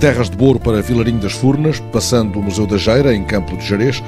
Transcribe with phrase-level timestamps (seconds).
[0.00, 3.66] Terras de Boro para Vilarinho das Furnas, passando o Museu da Geira, em Campo de
[3.66, 4.02] Jerez,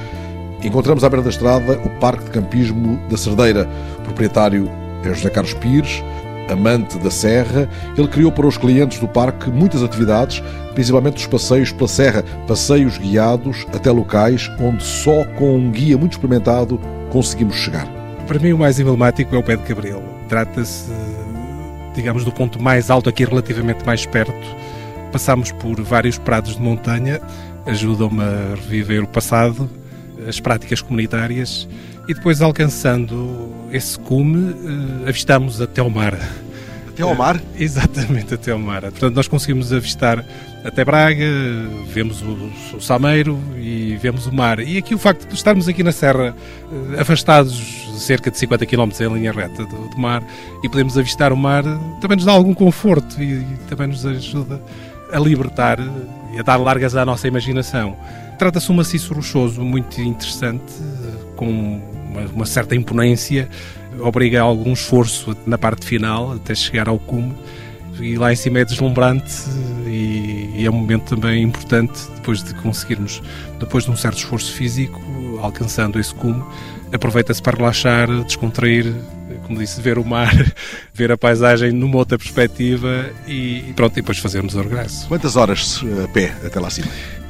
[0.65, 3.69] encontramos à beira da estrada o Parque de Campismo da Cerdeira.
[3.99, 4.71] O proprietário
[5.05, 6.03] é José Carlos Pires,
[6.51, 7.69] amante da serra.
[7.95, 10.43] Ele criou para os clientes do parque muitas atividades,
[10.75, 16.13] principalmente os passeios pela serra, passeios guiados até locais onde só com um guia muito
[16.13, 17.87] experimentado conseguimos chegar.
[18.27, 20.03] Para mim o mais emblemático é o Pé de Cabril.
[20.27, 20.91] Trata-se,
[21.95, 24.72] digamos, do ponto mais alto aqui relativamente mais perto.
[25.13, 27.21] Passamos por vários prados de montanha,
[27.67, 29.69] ajudam-me a reviver o passado,
[30.27, 31.69] as práticas comunitárias
[32.09, 34.55] e depois alcançando esse cume,
[35.05, 36.19] eh, avistamos até o mar.
[36.89, 37.41] Até ao mar?
[37.59, 38.83] Exatamente, até ao mar.
[38.83, 40.25] Portanto, nós conseguimos avistar
[40.65, 41.25] até Braga,
[41.93, 44.61] vemos o, o Sameiro e vemos o mar.
[44.61, 46.35] E aqui o facto de estarmos aqui na Serra,
[46.95, 50.23] eh, afastados cerca de 50 km em linha reta do, do, mar,
[50.63, 51.63] e podemos avistar o mar,
[52.01, 54.61] também nos dá algum conforto e, e também nos ajuda
[55.13, 55.79] a libertar
[56.33, 57.97] e a dar largas à nossa imaginação.
[58.39, 60.73] Trata-se de um maciço rochoso muito interessante,
[61.37, 63.49] com uma, uma certa imponência,
[64.01, 67.35] obriga a algum esforço na parte final até chegar ao cume
[68.01, 69.33] e lá em cima é deslumbrante
[69.87, 73.23] e, e, é um momento também importante depois de conseguirmos,
[73.59, 75.01] depois de um certo esforço físico,
[75.43, 76.43] alcançando esse cume,
[76.93, 78.93] aproveita-se para relaxar, descontrair,
[79.47, 80.33] como disse, ver o mar,
[80.93, 85.07] ver a paisagem numa outra perspectiva e pronto, e depois fazermos o regresso.
[85.09, 86.89] Quantas horas a pé até lá acima?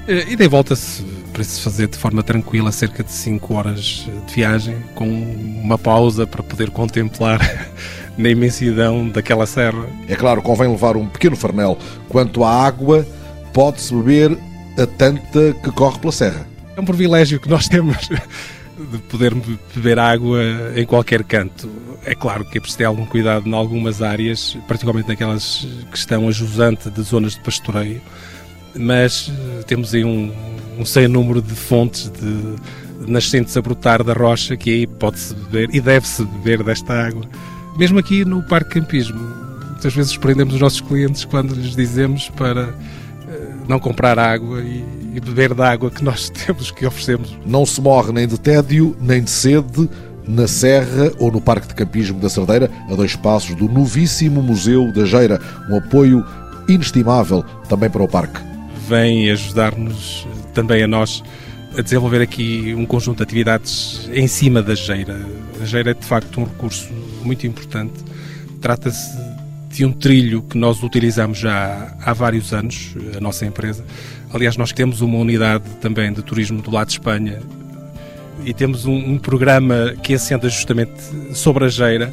[0.08, 4.76] E daí volta-se para se fazer de forma tranquila cerca de 5 horas de viagem,
[4.96, 7.38] com uma pausa para poder contemplar
[8.18, 9.86] na imensidão daquela serra.
[10.08, 11.78] É claro, convém levar um pequeno farnel.
[12.08, 13.06] Quanto à água,
[13.52, 14.36] pode-se beber
[14.76, 16.46] a tanta que corre pela serra.
[16.76, 18.08] É um privilégio que nós temos
[18.78, 19.34] de poder
[19.74, 20.40] beber água
[20.74, 21.70] em qualquer canto.
[22.04, 26.28] É claro que é preciso ter algum cuidado em algumas áreas, particularmente naquelas que estão
[26.28, 28.00] a jusante de zonas de pastoreio,
[28.74, 30.32] mas eh, temos aí um,
[30.78, 32.56] um sem número de fontes de,
[33.06, 37.24] nascentes a brotar da rocha que aí pode-se beber e deve-se beber desta água.
[37.76, 39.20] Mesmo aqui no Parque Campismo,
[39.70, 42.74] muitas vezes surpreendemos os nossos clientes quando lhes dizemos para
[43.28, 47.36] eh, não comprar água e, e beber da água que nós temos, que oferecemos.
[47.46, 49.88] Não se morre nem de tédio, nem de sede,
[50.26, 54.92] na Serra ou no Parque de Campismo da Cerdeira, a dois passos do novíssimo Museu
[54.92, 55.40] da Geira.
[55.68, 56.24] Um apoio
[56.68, 58.40] inestimável também para o parque.
[58.88, 61.22] Vem ajudar-nos também a nós
[61.76, 65.18] a desenvolver aqui um conjunto de atividades em cima da geira.
[65.60, 66.92] A geira é de facto um recurso
[67.22, 67.94] muito importante.
[68.60, 69.31] Trata-se
[69.72, 73.82] de um trilho que nós utilizamos já há vários anos, a nossa empresa.
[74.32, 77.40] Aliás, nós temos uma unidade também de turismo do lado de Espanha
[78.44, 80.92] e temos um, um programa que assenta justamente
[81.32, 82.12] sobre a geira.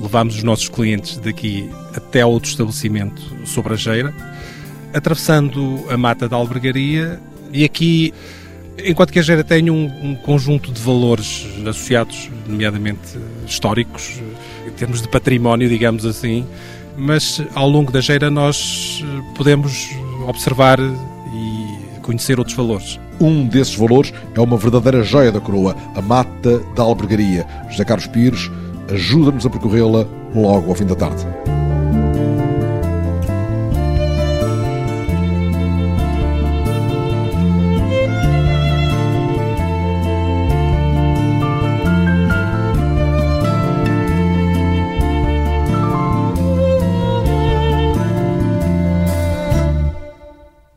[0.00, 4.14] Levamos os nossos clientes daqui até outro estabelecimento sobre a geira,
[4.92, 7.20] atravessando a mata da albergaria
[7.52, 8.14] e aqui
[8.76, 13.16] Enquanto que a Geira tem um, um, conjunto de valores associados, nomeadamente
[13.46, 14.20] históricos,
[14.66, 16.44] em termos de património, digamos assim,
[16.96, 19.02] mas ao longo da Geira nós
[19.34, 19.90] podemos
[20.26, 22.98] observar e conhecer outros valores.
[23.20, 27.46] Um desses valores é uma verdadeira joia da coroa, a Mata da Albergaria.
[27.70, 28.50] José Carlos Pires
[28.92, 31.24] ajuda-nos a percorrê-la logo ao fim da tarde.